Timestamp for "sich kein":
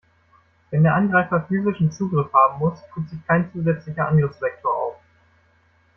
3.07-3.51